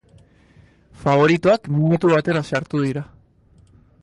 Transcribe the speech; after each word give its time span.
Faboritoak 1.03 1.69
minutu 1.75 2.13
batera 2.15 2.45
sartu 2.53 2.83
dira. 2.89 3.09